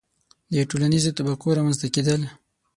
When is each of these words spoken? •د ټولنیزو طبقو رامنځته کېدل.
•د 0.53 0.55
ټولنیزو 0.69 1.15
طبقو 1.17 1.57
رامنځته 1.57 1.87
کېدل. 1.95 2.21